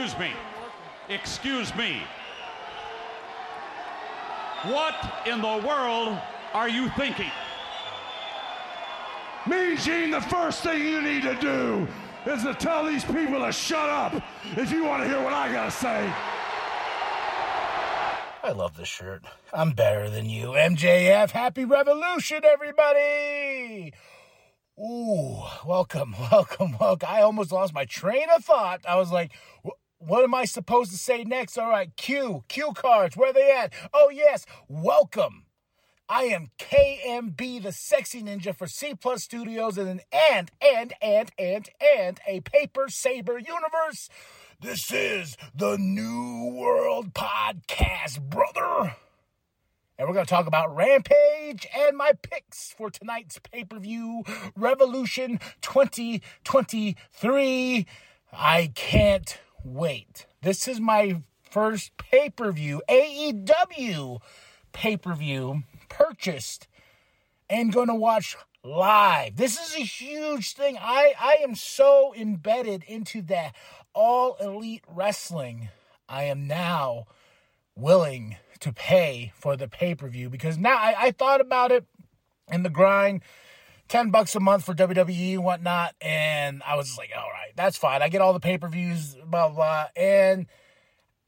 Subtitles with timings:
[0.00, 0.32] Excuse me.
[1.10, 2.00] Excuse me.
[4.62, 4.94] What
[5.26, 6.18] in the world
[6.54, 7.30] are you thinking?
[9.46, 11.86] Me, Gene, the first thing you need to do
[12.24, 14.14] is to tell these people to shut up
[14.56, 16.10] if you want to hear what I gotta say.
[18.42, 19.22] I love this shirt.
[19.52, 20.52] I'm better than you.
[20.52, 23.92] MJF, happy revolution, everybody!
[24.80, 27.08] Ooh, welcome, welcome, welcome.
[27.10, 28.80] I almost lost my train of thought.
[28.88, 29.32] I was like,
[30.00, 31.58] what am I supposed to say next?
[31.58, 33.72] All right, Q, Q cards, where are they at?
[33.92, 35.44] Oh, yes, welcome.
[36.08, 41.70] I am KMB, the sexy ninja for C Plus Studios and and and and and
[41.80, 44.08] and a paper saber universe.
[44.60, 48.96] This is the New World Podcast, brother.
[49.96, 54.24] And we're going to talk about Rampage and my picks for tonight's pay per view
[54.56, 57.86] Revolution 2023.
[58.32, 60.26] I can't wait.
[60.42, 64.20] This is my first pay per view, AEW
[64.72, 66.68] pay per view purchased
[67.48, 69.36] and going to watch live.
[69.36, 70.78] This is a huge thing.
[70.80, 73.54] I, I am so embedded into that
[73.92, 75.68] all elite wrestling.
[76.08, 77.06] I am now
[77.74, 81.84] willing to pay for the pay per view because now I, I thought about it
[82.50, 83.22] in the grind.
[83.90, 85.94] 10 bucks a month for WWE and whatnot.
[86.00, 88.02] And I was like, all right, that's fine.
[88.02, 89.86] I get all the pay per views, blah, blah.
[89.96, 90.46] And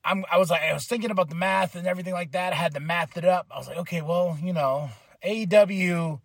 [0.04, 2.52] I'm, I was like, I was thinking about the math and everything like that.
[2.52, 3.48] I had to math it up.
[3.50, 4.90] I was like, okay, well, you know,
[5.26, 6.20] AEW,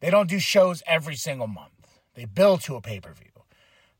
[0.00, 2.00] they don't do shows every single month.
[2.14, 3.28] They bill to a pay per view.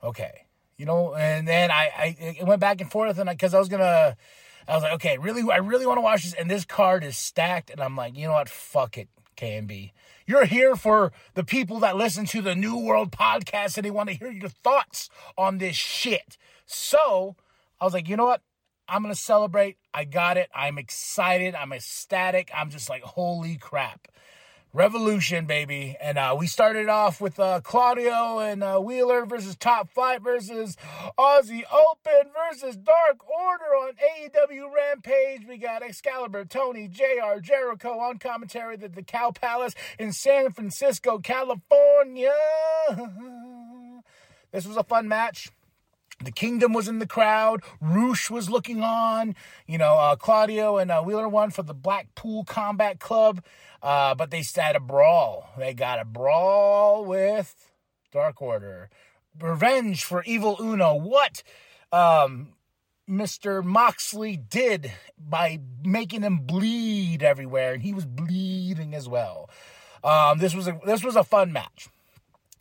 [0.02, 0.46] Okay.
[0.78, 3.60] You know, and then I, I went back and forth and I because I, I
[3.60, 4.16] was going to,
[4.66, 6.32] I was like, okay, really, I really want to watch this.
[6.32, 7.68] And this card is stacked.
[7.68, 8.48] And I'm like, you know what?
[8.48, 9.08] Fuck it,
[9.38, 9.92] KMB.
[10.26, 14.10] You're here for the people that listen to the New World podcast and they want
[14.10, 15.08] to hear your thoughts
[15.38, 16.36] on this shit.
[16.66, 17.36] So
[17.80, 18.42] I was like, you know what?
[18.88, 19.76] I'm going to celebrate.
[19.94, 20.48] I got it.
[20.54, 21.54] I'm excited.
[21.54, 22.50] I'm ecstatic.
[22.54, 24.08] I'm just like, holy crap.
[24.74, 25.96] Revolution, baby.
[26.00, 30.76] And uh, we started off with uh, Claudio and uh, Wheeler versus Top Flight versus
[31.18, 35.46] Aussie Open versus Dark Order on AEW Rampage.
[35.48, 41.18] We got Excalibur, Tony, JR, Jericho on commentary at the Cow Palace in San Francisco,
[41.18, 42.34] California.
[44.50, 45.50] This was a fun match.
[46.22, 47.62] The Kingdom was in the crowd.
[47.80, 49.36] Roosh was looking on.
[49.66, 53.42] You know, uh, Claudio and uh, Wheeler won for the Blackpool Combat Club.
[53.82, 55.48] Uh, but they had a brawl.
[55.56, 57.70] They got a brawl with
[58.12, 58.90] Dark Order.
[59.38, 60.94] Revenge for Evil Uno.
[60.94, 61.44] What
[61.92, 62.54] um,
[63.08, 63.62] Mr.
[63.62, 69.48] Moxley did by making him bleed everywhere, and he was bleeding as well.
[70.02, 71.88] Um, this was a this was a fun match,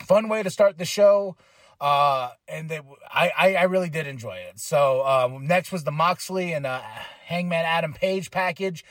[0.00, 1.36] fun way to start the show.
[1.80, 4.58] Uh, and they, I, I, I really did enjoy it.
[4.58, 6.80] So, um, next was the Moxley and, uh,
[7.26, 8.84] Hangman Adam Page package.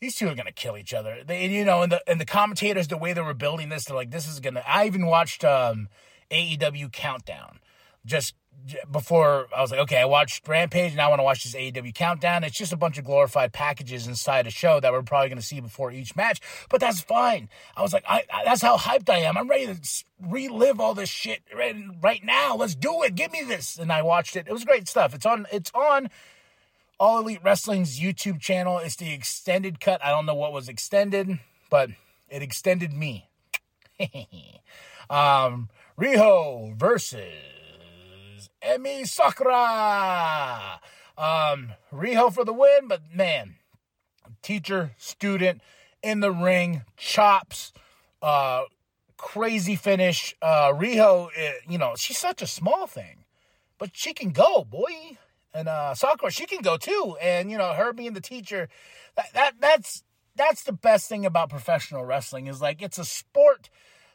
[0.00, 1.22] These two are gonna kill each other.
[1.26, 3.96] They, you know, and the, and the commentators, the way they were building this, they're
[3.96, 5.88] like, this is gonna, I even watched, um,
[6.30, 7.60] AEW Countdown
[8.04, 8.34] just
[8.90, 11.94] before I was like, okay, I watched Rampage, and I want to watch this AEW
[11.94, 12.44] Countdown.
[12.44, 15.44] It's just a bunch of glorified packages inside a show that we're probably going to
[15.44, 17.48] see before each match, but that's fine.
[17.76, 19.36] I was like, I, I, that's how hyped I am.
[19.36, 22.56] I'm ready to relive all this shit right, right now.
[22.56, 23.14] Let's do it.
[23.14, 23.78] Give me this.
[23.78, 24.46] And I watched it.
[24.48, 25.14] It was great stuff.
[25.14, 25.46] It's on.
[25.52, 26.10] It's on.
[27.00, 28.78] All Elite Wrestling's YouTube channel.
[28.78, 30.04] It's the extended cut.
[30.04, 31.38] I don't know what was extended,
[31.70, 31.90] but
[32.28, 33.28] it extended me.
[35.10, 35.68] um,
[35.98, 37.32] Riho versus
[38.62, 40.80] Emi Sakura.
[41.16, 43.56] Um, Riho for the win, but man,
[44.42, 45.60] teacher, student
[46.02, 47.72] in the ring, chops,
[48.22, 48.64] uh,
[49.16, 50.34] crazy finish.
[50.40, 53.24] Uh, Riho, eh, you know, she's such a small thing,
[53.78, 55.18] but she can go, boy.
[55.52, 57.16] And uh, Sakura, she can go too.
[57.20, 58.68] And you know, her being the teacher,
[59.16, 60.04] that, that that's
[60.36, 63.70] that's the best thing about professional wrestling is like it's a sport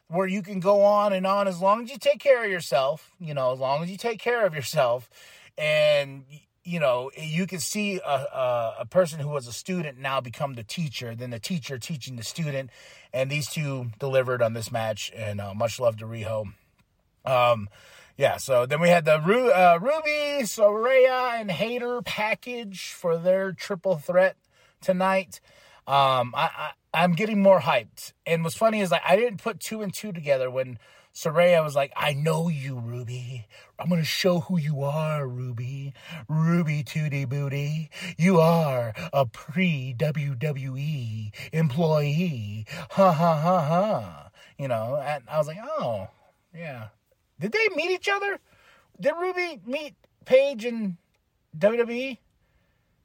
[0.08, 3.10] where you can go on and on as long as you take care of yourself,
[3.18, 5.08] you know, as long as you take care of yourself
[5.56, 6.24] and
[6.64, 10.54] you know, you can see a, a, a, person who was a student now become
[10.54, 12.70] the teacher, then the teacher teaching the student,
[13.12, 16.46] and these two delivered on this match, and uh, much love to Riho.
[17.26, 17.68] Um,
[18.16, 23.52] yeah, so then we had the Ru- uh, Ruby, Saraya, and Hayter package for their
[23.52, 24.36] triple threat
[24.80, 25.40] tonight.
[25.86, 28.12] Um, I, I am getting more hyped.
[28.24, 30.78] And what's funny is like I didn't put two and two together when
[31.12, 33.46] Saraya was like, "I know you, Ruby.
[33.78, 35.92] I'm gonna show who you are, Ruby.
[36.28, 37.90] Ruby Tootie Booty.
[38.16, 42.66] You are a pre WWE employee.
[42.90, 44.30] Ha ha ha ha.
[44.56, 46.08] You know." And I was like, "Oh,
[46.54, 46.88] yeah."
[47.40, 48.38] Did they meet each other?
[49.00, 49.94] Did Ruby meet
[50.24, 50.96] Paige and
[51.58, 52.18] WWE?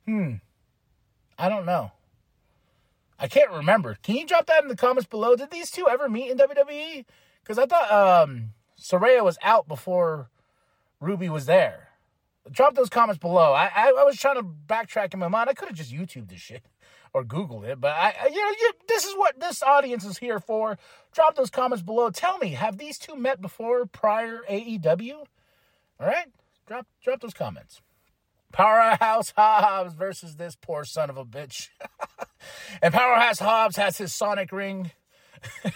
[0.05, 0.35] Hmm.
[1.37, 1.91] I don't know.
[3.19, 3.97] I can't remember.
[4.01, 5.35] Can you drop that in the comments below?
[5.35, 7.05] Did these two ever meet in WWE?
[7.43, 10.29] Because I thought um, Saraya was out before
[11.01, 11.89] Ruby was there.
[12.49, 13.51] Drop those comments below.
[13.51, 15.49] I, I, I was trying to backtrack in my mind.
[15.49, 16.63] I could have just YouTubed this shit
[17.13, 20.17] or Googled it, but I, I you know, you, this is what this audience is
[20.17, 20.77] here for.
[21.13, 22.09] Drop those comments below.
[22.09, 25.25] Tell me, have these two met before prior AEW?
[25.99, 26.27] All right,
[26.65, 27.81] drop drop those comments.
[28.51, 31.69] Powerhouse Hobbs versus this poor son of a bitch.
[32.81, 34.91] and Powerhouse Hobbs has his Sonic ring.
[35.65, 35.71] I,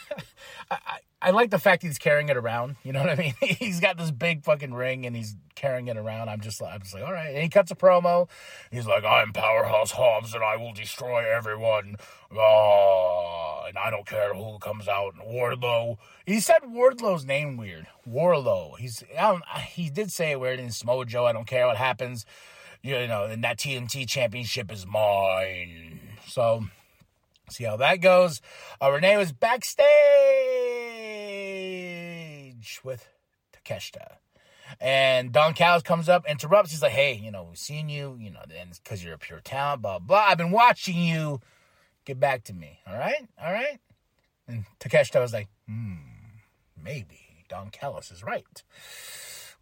[0.72, 2.76] I, I, like the fact he's carrying it around.
[2.84, 3.34] You know what I mean?
[3.42, 6.30] he's got this big fucking ring and he's carrying it around.
[6.30, 7.34] I'm just, I'm just like, all right.
[7.34, 8.28] And he cuts a promo.
[8.72, 11.96] He's like, I'm Powerhouse Hobbs and I will destroy everyone.
[12.36, 15.14] Oh, and I don't care who comes out.
[15.26, 15.98] Wardlow.
[16.26, 17.88] He said Wardlow's name weird.
[18.06, 18.76] Warlow.
[18.80, 21.26] He's, I he did say it weird in Smojo.
[21.26, 22.26] I don't care what happens
[22.84, 26.00] you know, and that TNT championship is mine.
[26.28, 26.66] So,
[27.50, 28.42] see how that goes.
[28.82, 29.82] Uh, Renee was backstage
[32.84, 33.08] with
[33.54, 34.18] Takeshita.
[34.82, 36.72] And Don Callis comes up, interrupts.
[36.72, 39.40] He's like, hey, you know, we've seen you, you know, and because you're a pure
[39.40, 40.26] talent, blah, blah.
[40.28, 41.40] I've been watching you.
[42.06, 42.80] Get back to me.
[42.86, 43.30] All right?
[43.42, 43.80] All right?
[44.46, 45.94] And Takeshita was like, hmm,
[46.82, 48.64] maybe Don Callis is right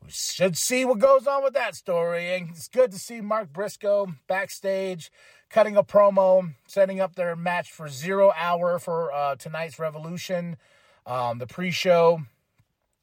[0.04, 2.34] we should see what goes on with that story.
[2.34, 5.12] And it's good to see Mark Briscoe backstage
[5.50, 10.58] cutting a promo, setting up their match for zero hour for uh, tonight's Revolution,
[11.06, 12.22] um, the pre show.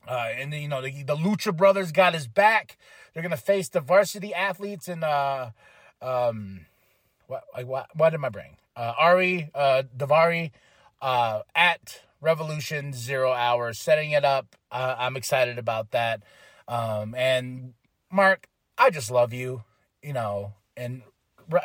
[0.06, 2.78] Uh, and you know the, the Lucha Brothers got his back.
[3.12, 5.50] They're gonna face the varsity athletes and uh,
[6.00, 6.66] um,
[7.26, 8.56] what what what am I bringing?
[8.74, 10.52] Uh, Ari uh, Daivari
[11.02, 14.56] uh, at Revolution Zero Hour, setting it up.
[14.70, 16.22] Uh, I'm excited about that.
[16.68, 17.72] Um, and
[18.12, 19.64] Mark, I just love you,
[20.02, 21.02] you know, and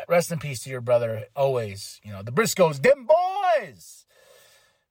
[0.07, 1.99] rest in peace to your brother always.
[2.03, 4.05] You know, the Briscoes, them boys.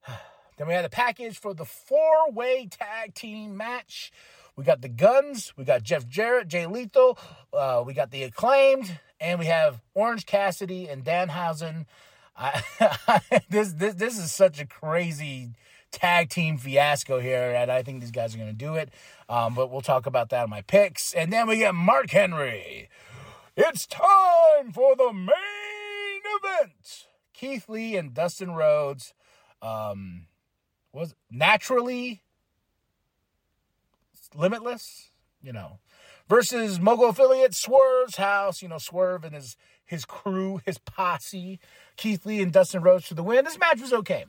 [0.59, 4.13] then we had a package for the four way tag team match.
[4.55, 7.19] We got the Guns, we got Jeff Jarrett, Jay Lethal,
[7.55, 11.87] uh, we got the Acclaimed, and we have Orange Cassidy and Danhausen.
[12.37, 12.63] I,
[13.51, 15.53] this this this is such a crazy
[15.93, 18.91] tag team fiasco here, and I think these guys are going to do it.
[19.29, 21.13] Um, but we'll talk about that in my picks.
[21.13, 22.89] And then we get Mark Henry.
[23.57, 27.07] It's time for the main event.
[27.35, 29.15] Keith Lee and Dustin Rhodes
[29.61, 30.27] um,
[30.93, 32.23] was naturally
[34.35, 35.11] limitless,
[35.43, 35.79] you know,
[36.29, 41.61] versus Mogul affiliate Swerve's house, you know, Swerve and his his crew, his posse,
[41.97, 43.45] Keith Lee and Dustin Rhodes for the win.
[43.45, 44.25] This match was okay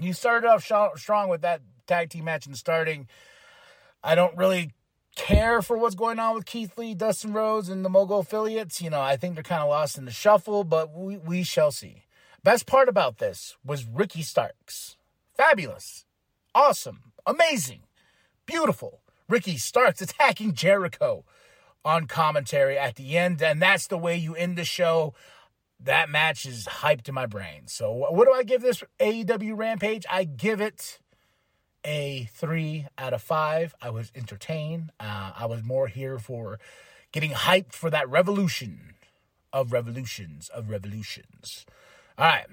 [0.00, 0.64] you started off
[0.96, 3.08] strong with that tag team match and starting.
[4.02, 4.72] I don't really
[5.16, 8.80] care for what's going on with Keith Lee, Dustin Rhodes, and the Mogul affiliates.
[8.80, 11.72] You know, I think they're kind of lost in the shuffle, but we, we shall
[11.72, 12.04] see.
[12.44, 14.96] Best part about this was Ricky Starks.
[15.36, 16.04] Fabulous.
[16.54, 17.12] Awesome.
[17.26, 17.80] Amazing.
[18.46, 19.00] Beautiful.
[19.28, 21.24] Ricky Starks attacking Jericho
[21.84, 25.14] on commentary at the end, and that's the way you end the show
[25.80, 27.62] that match is hyped in my brain.
[27.66, 30.04] So, what do I give this AEW Rampage?
[30.10, 30.98] I give it
[31.84, 33.74] a three out of five.
[33.80, 34.90] I was entertained.
[34.98, 36.58] Uh, I was more here for
[37.12, 38.94] getting hyped for that revolution
[39.52, 41.64] of revolutions of revolutions.
[42.16, 42.46] All right.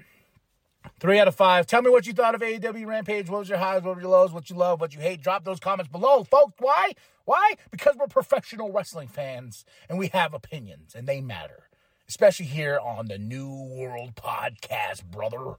[1.00, 1.66] Three out of five.
[1.66, 3.28] Tell me what you thought of AEW Rampage.
[3.28, 3.82] What was your highs?
[3.82, 4.32] What were your lows?
[4.32, 4.80] What you love?
[4.80, 5.20] What you hate?
[5.20, 6.54] Drop those comments below, folks.
[6.58, 6.92] Why?
[7.24, 7.54] Why?
[7.72, 11.65] Because we're professional wrestling fans and we have opinions and they matter
[12.08, 15.38] especially here on the New World Podcast, brother.
[15.38, 15.58] All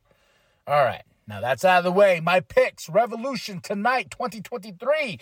[0.68, 1.04] right.
[1.28, 2.22] Now that's out of the way.
[2.22, 5.20] My picks Revolution tonight, 2023.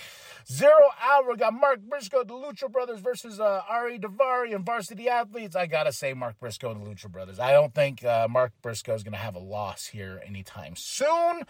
[0.48, 1.36] Zero hour.
[1.36, 5.55] Got Mark Briscoe, the Lucha Brothers versus uh, Ari Daivari and Varsity Athletes.
[5.55, 7.39] I got to say, Mark Briscoe, and the Lucha Brothers.
[7.39, 11.41] I don't think uh, Mark Briscoe is going to have a loss here anytime soon.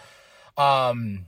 [0.58, 1.26] Um,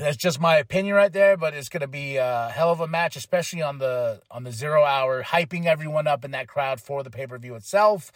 [0.00, 2.88] that's just my opinion right there, but it's going to be a hell of a
[2.88, 7.02] match, especially on the on the zero hour, hyping everyone up in that crowd for
[7.02, 8.10] the pay per view itself.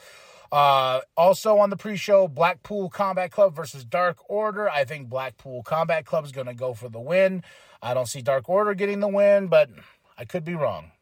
[0.50, 4.70] Uh, also on the pre-show, Blackpool Combat Club versus Dark Order.
[4.70, 7.42] I think Blackpool Combat Club is going to go for the win.
[7.82, 9.68] I don't see Dark Order getting the win, but
[10.16, 10.92] I could be wrong.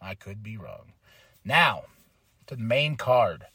[0.00, 0.92] I could be wrong.
[1.44, 1.84] Now
[2.46, 3.46] to the main card.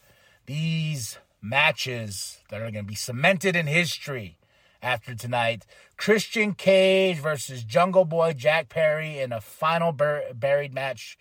[0.46, 4.39] These matches that are going to be cemented in history
[4.82, 5.66] after tonight.
[5.98, 11.18] Christian Cage versus Jungle Boy Jack Perry in a final bur- buried match.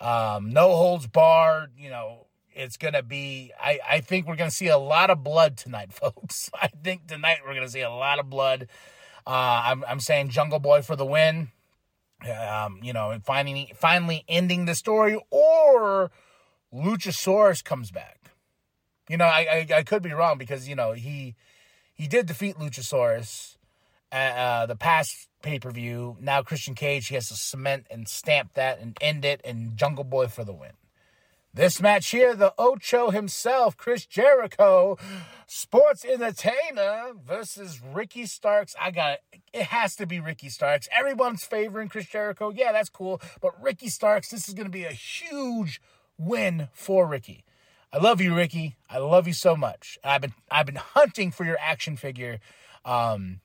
[0.00, 1.72] Um, no holds barred.
[1.76, 5.10] You know, it's going to be, I, I think we're going to see a lot
[5.10, 6.50] of blood tonight, folks.
[6.60, 8.68] I think tonight we're going to see a lot of blood.
[9.26, 11.50] Uh, I'm, I'm saying Jungle Boy for the win.
[12.28, 16.10] Um, you know, and finally, finally ending the story, or
[16.72, 18.32] Luchasaurus comes back.
[19.08, 21.34] You know, I, I, I could be wrong because you know he
[22.00, 23.58] he did defeat Luchasaurus
[24.10, 26.16] at uh, the past pay per view.
[26.18, 30.04] Now Christian Cage he has to cement and stamp that and end it, and Jungle
[30.04, 30.72] Boy for the win.
[31.52, 34.96] This match here, the Ocho himself, Chris Jericho,
[35.46, 38.74] sports entertainer versus Ricky Starks.
[38.80, 39.40] I got it.
[39.52, 40.88] It has to be Ricky Starks.
[40.96, 42.50] Everyone's favoring Chris Jericho.
[42.50, 43.20] Yeah, that's cool.
[43.42, 45.82] But Ricky Starks, this is going to be a huge
[46.16, 47.44] win for Ricky.
[47.92, 48.76] I love you, Ricky.
[48.88, 49.98] I love you so much.
[50.04, 52.38] I've been I've been hunting for your action figure.
[52.84, 53.40] Um,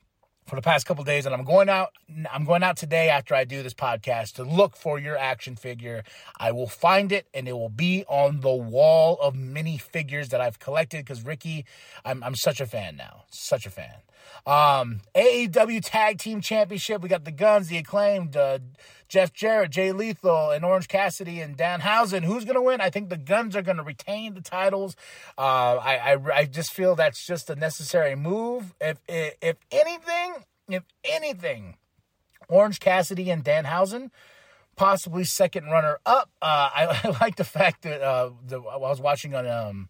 [0.46, 1.90] for the past couple days and I'm going out
[2.32, 6.04] I'm going out today after I do this podcast to look for your action figure.
[6.38, 10.40] I will find it and it will be on the wall of mini figures that
[10.40, 11.64] I've collected cuz Ricky
[12.04, 13.24] I'm I'm such a fan now.
[13.30, 13.96] Such a fan.
[14.46, 18.58] Um AEW Tag Team Championship, we got the Guns, the acclaimed uh,
[19.08, 22.24] Jeff Jarrett, Jay Lethal, and Orange Cassidy and Danhausen.
[22.24, 22.80] Who's going to win?
[22.80, 24.96] I think the Guns are going to retain the titles.
[25.38, 28.74] Uh, I, I, I just feel that's just a necessary move.
[28.80, 31.76] If, if, if anything, if anything,
[32.48, 34.10] Orange Cassidy and Danhausen
[34.76, 36.30] possibly second runner up.
[36.40, 39.88] Uh, I, I, like the fact that uh, the, I was watching on um,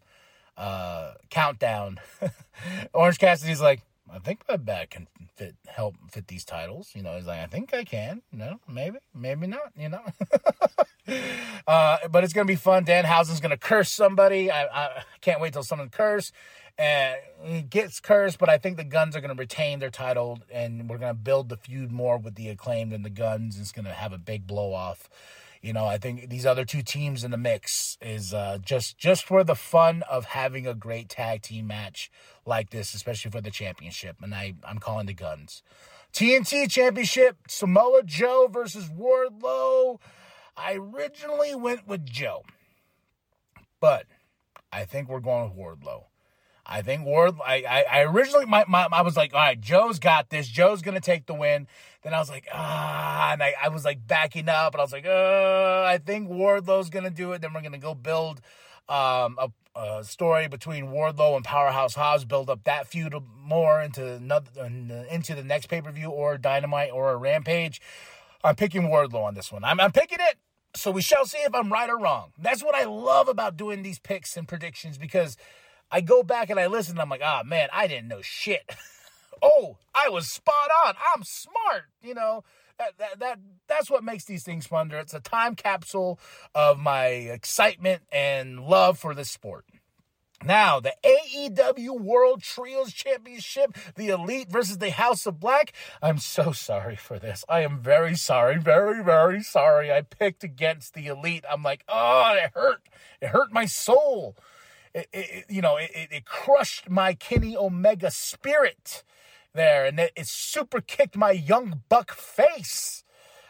[0.57, 1.99] uh, Countdown.
[2.93, 6.91] Orange Cassidy's like, I think my back can fit help fit these titles.
[6.95, 8.21] You know, he's like, I think I can.
[8.31, 9.71] Know, maybe, maybe not.
[9.77, 10.03] You know,
[11.67, 12.83] uh, but it's gonna be fun.
[12.83, 14.51] Dan Danhausen's gonna curse somebody.
[14.51, 16.31] I, I can't wait till someone curse.
[16.79, 20.87] And he gets cursed, but I think the Guns are to retain their title, and
[20.87, 23.59] we're to build the feud more with the acclaimed and the Guns.
[23.59, 25.09] It's to have a big blow off
[25.61, 29.23] you know, I think these other two teams in the mix is uh, just just
[29.23, 32.11] for the fun of having a great tag team match
[32.45, 34.17] like this, especially for the championship.
[34.21, 35.63] And I I'm calling the Guns.
[36.13, 39.99] TNT Championship: Samoa Joe versus Wardlow.
[40.55, 42.43] I originally went with Joe,
[43.79, 44.05] but
[44.71, 46.05] I think we're going with Wardlow.
[46.67, 47.35] I think Ward.
[47.45, 50.47] I, I, I originally my, my I was like, all right, Joe's got this.
[50.47, 51.67] Joe's gonna take the win.
[52.03, 54.91] Then I was like, ah, and I, I was like backing up, and I was
[54.91, 57.41] like, uh, I think Wardlow's gonna do it.
[57.41, 58.41] Then we're gonna go build
[58.89, 64.15] um, a, a, story between Wardlow and Powerhouse Hobbs, build up that feud more into
[64.15, 64.49] another
[65.09, 67.81] into the next pay per view or Dynamite or a Rampage.
[68.43, 69.63] I'm picking Wardlow on this one.
[69.63, 70.37] I'm, I'm picking it.
[70.75, 72.33] So we shall see if I'm right or wrong.
[72.37, 75.37] That's what I love about doing these picks and predictions because
[75.91, 78.21] I go back and I listen and I'm like, ah, oh, man, I didn't know
[78.21, 78.75] shit.
[79.41, 80.95] oh, I was spot on.
[81.15, 81.83] I'm smart.
[82.01, 82.43] You know,
[82.77, 84.91] that, that, that, that's what makes these things fun.
[84.91, 86.19] It's a time capsule
[86.53, 89.65] of my excitement and love for this sport.
[90.45, 95.73] Now, the AEW World Trios Championship, the Elite versus the House of Black.
[95.99, 97.43] I'm so sorry for this.
[97.49, 99.91] I am very sorry, very, very sorry.
[99.91, 101.43] I picked against the Elite.
[101.51, 102.87] I'm like, oh, it hurt.
[103.19, 104.35] It hurt my soul
[104.97, 109.03] it, it, you know, it, it crushed my Kenny Omega spirit
[109.53, 113.03] there, and it, it super kicked my young buck face.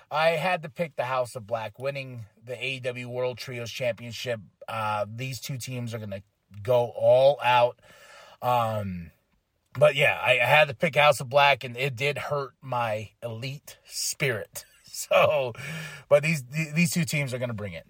[0.10, 4.40] I had to pick the House of Black, winning the AEW World Trios Championship.
[4.68, 6.24] Uh, these two teams are going to
[6.64, 7.80] go all out.
[8.42, 9.12] Um,
[9.78, 13.12] but yeah, I, I, had to pick House of Black, and it did hurt my
[13.24, 14.66] elite spirit.
[14.98, 15.54] So,
[16.10, 17.86] but these these two teams are going to bring it.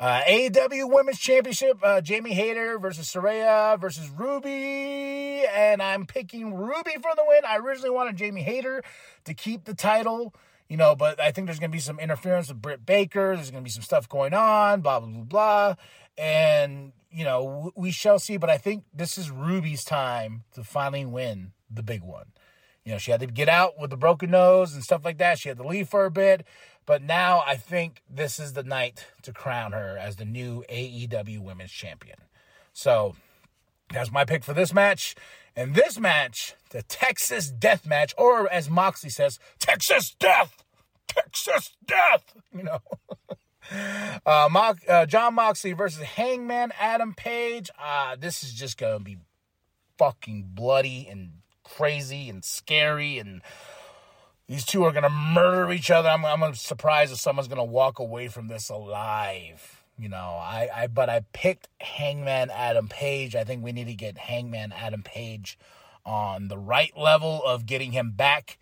[0.00, 5.44] Uh, AEW Women's Championship, uh, Jamie Hayter versus Saraya versus Ruby.
[5.52, 7.40] And I'm picking Ruby for the win.
[7.44, 8.84] I originally wanted Jamie Hayter
[9.24, 10.34] to keep the title,
[10.68, 13.34] you know, but I think there's going to be some interference with Britt Baker.
[13.34, 15.74] There's going to be some stuff going on, blah, blah, blah, blah.
[16.16, 18.36] And, you know, we shall see.
[18.36, 22.26] But I think this is Ruby's time to finally win the big one.
[22.84, 25.38] You know, she had to get out with the broken nose and stuff like that.
[25.38, 26.46] She had to leave for a bit.
[26.88, 31.38] But now I think this is the night to crown her as the new AEW
[31.38, 32.16] Women's Champion.
[32.72, 33.14] So
[33.92, 35.14] that's my pick for this match.
[35.54, 40.64] And this match, the Texas Death Match, or as Moxley says, Texas Death!
[41.06, 42.34] Texas Death!
[42.56, 42.80] You know.
[44.24, 47.68] uh, uh, Jon Moxley versus Hangman Adam Page.
[47.78, 49.18] Uh, this is just going to be
[49.98, 51.32] fucking bloody and
[51.64, 53.42] crazy and scary and
[54.48, 56.08] these two are gonna murder each other.
[56.08, 59.84] I'm, I'm surprised if someone's gonna walk away from this alive.
[59.98, 63.36] You know, I, I but I picked Hangman Adam Page.
[63.36, 65.58] I think we need to get Hangman Adam Page
[66.06, 68.58] on the right level of getting him back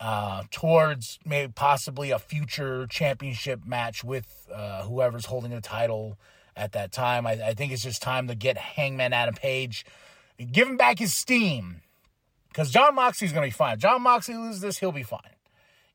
[0.00, 6.16] uh, towards maybe possibly a future championship match with uh, whoever's holding the title
[6.56, 7.26] at that time.
[7.26, 9.84] I, I think it's just time to get Hangman Adam Page,
[10.50, 11.82] give him back his steam
[12.48, 13.78] because Jon Moxley's gonna be fine.
[13.78, 15.20] Jon Moxley loses this, he'll be fine.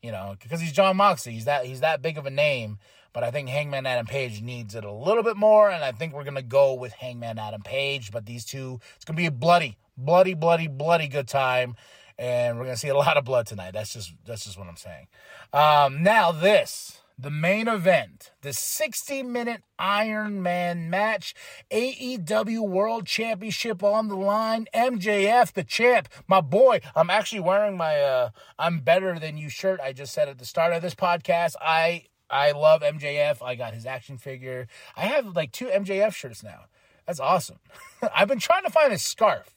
[0.02, 1.34] You know, because he's Jon Moxley.
[1.34, 2.78] He's that he's that big of a name.
[3.14, 6.14] But I think Hangman Adam Page needs it a little bit more, and I think
[6.14, 8.12] we're gonna go with Hangman Adam Page.
[8.12, 11.76] But these two, it's gonna be a bloody, bloody, bloody, bloody good time,
[12.18, 13.72] and we're gonna see a lot of blood tonight.
[13.72, 15.08] That's just that's just what I'm saying.
[15.54, 21.34] Um, now this the main event, the 60 minute Iron Man match,
[21.72, 26.82] AEW World Championship on the line, MJF, the champ, my boy.
[26.96, 30.46] I'm actually wearing my uh, I'm Better Than You shirt I just said at the
[30.46, 31.56] start of this podcast.
[31.62, 33.44] I I love MJF.
[33.44, 34.68] I got his action figure.
[34.96, 36.66] I have like two MJF shirts now.
[37.06, 37.60] That's awesome.
[38.16, 39.56] I've been trying to find a scarf.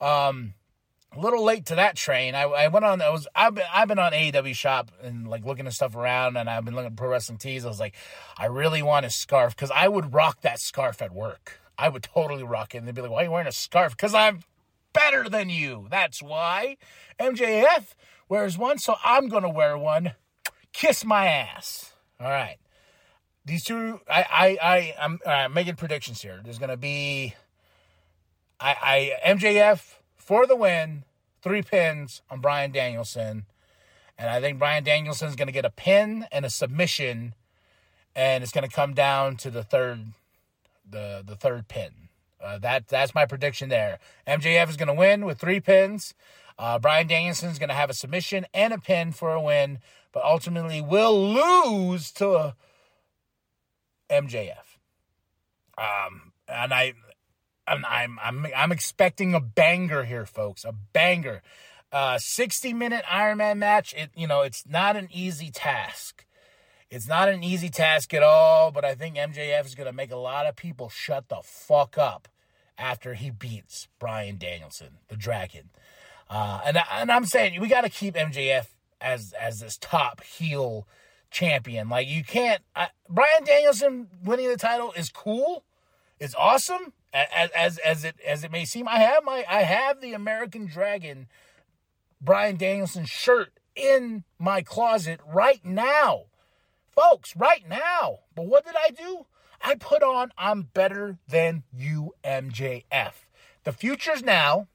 [0.00, 0.54] Um,
[1.14, 2.34] a little late to that train.
[2.34, 3.02] I, I went on.
[3.02, 3.26] I was.
[3.34, 3.64] I've been.
[3.72, 6.92] I've been on AEW shop and like looking at stuff around, and I've been looking
[6.92, 7.64] at pro wrestling tees.
[7.64, 7.94] I was like,
[8.38, 11.60] I really want a scarf because I would rock that scarf at work.
[11.78, 12.78] I would totally rock it.
[12.78, 13.96] And they'd be like, Why are you wearing a scarf?
[13.96, 14.40] Because I'm
[14.92, 15.86] better than you.
[15.90, 16.76] That's why.
[17.20, 17.94] MJF
[18.28, 20.12] wears one, so I'm gonna wear one.
[20.72, 21.92] Kiss my ass.
[22.18, 22.56] All right.
[23.44, 24.00] These two.
[24.08, 24.24] I.
[24.30, 24.58] I.
[24.62, 24.94] I.
[24.98, 26.40] I'm uh, making predictions here.
[26.42, 27.34] There's gonna be.
[28.58, 29.12] I.
[29.24, 29.34] I.
[29.34, 31.04] MJF for the win,
[31.42, 33.44] three pins on Bryan Danielson.
[34.16, 37.34] And I think Bryan Danielson is going to get a pin and a submission,
[38.14, 40.12] and it's going to come down to the third,
[40.88, 42.08] the the third pin.
[42.40, 43.98] Uh, that that's my prediction there.
[44.26, 46.14] MJF is going to win with three pins.
[46.58, 49.78] Uh, Bryan Danielson is going to have a submission and a pin for a win,
[50.12, 52.54] but ultimately will lose to
[54.10, 54.76] MJF.
[55.78, 56.92] Um, and I
[57.66, 60.64] I'm I'm I'm, I'm expecting a banger here, folks.
[60.64, 61.42] A banger.
[61.92, 63.94] Uh, 60 minute Ironman match.
[63.94, 66.24] It you know it's not an easy task.
[66.90, 68.70] It's not an easy task at all.
[68.70, 72.28] But I think MJF is gonna make a lot of people shut the fuck up
[72.78, 75.70] after he beats Bryan Danielson, the Dragon.
[76.28, 78.66] Uh, and and I'm saying we got to keep MJF
[79.00, 80.86] as as this top heel
[81.30, 81.88] champion.
[81.88, 82.62] Like you can't.
[82.74, 85.64] Uh, Bryan Danielson winning the title is cool.
[86.18, 90.00] It's awesome as, as as it as it may seem, I have my I have
[90.00, 91.26] the American Dragon
[92.20, 96.24] Bryan Danielson shirt in my closet right now.
[96.90, 98.20] Folks, right now.
[98.34, 99.26] But what did I do?
[99.60, 103.12] I put on I'm better than you MJF.
[103.64, 104.68] The future's now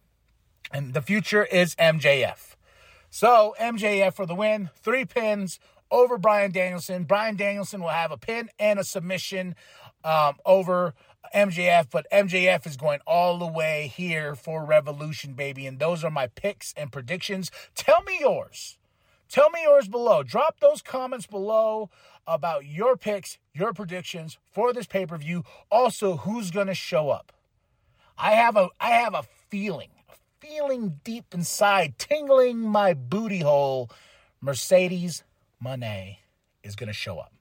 [0.72, 2.56] and the future is MJF.
[3.10, 5.60] So, MJF for the win, 3 pins
[5.90, 7.04] over Bryan Danielson.
[7.06, 9.56] Bryan Danielson will have a pin and a submission
[10.04, 10.94] um, over
[11.34, 15.66] MJF, but MJF is going all the way here for Revolution, baby.
[15.68, 17.52] And those are my picks and predictions.
[17.76, 18.78] Tell me yours.
[19.30, 20.24] Tell me yours below.
[20.24, 21.90] Drop those comments below
[22.26, 25.44] about your picks, your predictions for this pay-per-view.
[25.72, 27.34] Also, who's going to show up.
[28.18, 33.92] I have a I have a feeling, a feeling deep inside, tingling my booty hole.
[34.42, 35.24] Mercedes
[35.63, 36.18] Moné
[36.63, 37.32] is going to show up.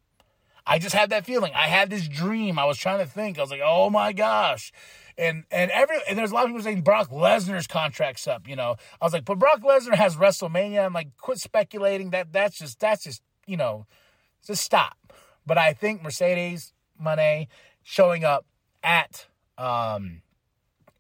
[0.67, 1.53] I just had that feeling.
[1.55, 2.59] I had this dream.
[2.59, 3.39] I was trying to think.
[3.39, 4.73] I was like, oh my gosh.
[5.17, 8.57] And and every and there's a lot of people saying Brock Lesnar's contract's up, you
[8.57, 8.77] know.
[9.01, 10.85] I was like, but Brock Lesnar has WrestleMania.
[10.85, 12.11] I'm like, quit speculating.
[12.11, 13.87] That that's just that's just, you know,
[14.45, 14.97] just stop.
[15.47, 17.47] But I think Mercedes Moné
[17.83, 18.45] showing up
[18.83, 19.27] at
[19.57, 20.23] um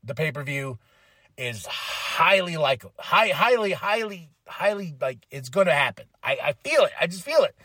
[0.04, 0.78] the pay-per-view
[1.36, 6.06] is highly like high highly, highly, highly like it's gonna happen.
[6.22, 6.92] I, I feel it.
[6.98, 7.56] I just feel it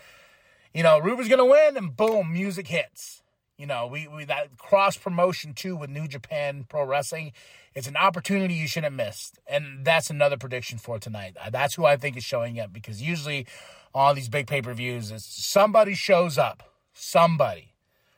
[0.73, 3.21] you know, Ruby's gonna win, and boom, music hits.
[3.57, 7.31] You know, we, we that cross promotion too with New Japan Pro Wrestling.
[7.75, 11.37] It's an opportunity you shouldn't miss, and that's another prediction for tonight.
[11.39, 13.45] Uh, that's who I think is showing up because usually
[13.93, 17.73] on these big pay per views, somebody shows up, somebody.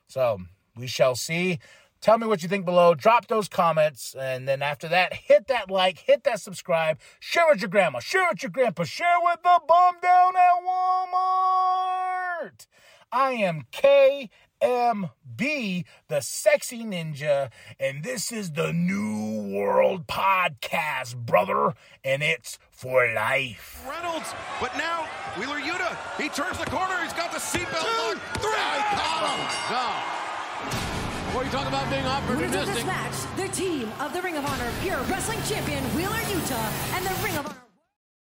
[0.08, 0.40] So
[0.78, 1.60] we shall see.
[2.04, 2.96] Tell me what you think below.
[2.96, 4.14] Drop those comments.
[4.14, 8.28] And then after that, hit that like, hit that subscribe, share with your grandma, share
[8.30, 12.68] with your grandpa, share with the bum down at Walmart.
[13.10, 22.22] I am KMB, the sexy ninja, and this is the New World Podcast, brother, and
[22.22, 23.82] it's for life.
[23.90, 28.18] Reynolds, but now Wheeler Yuta, he turns the corner, he's got the seatbelt on.
[28.42, 30.13] Three, oh, God.
[31.34, 32.76] Before you talk about being opportunistic.
[32.76, 37.04] This match, the team of the Ring of Honor Pure Wrestling Champion Wheeler Yuta and
[37.04, 37.63] the Ring of Honor.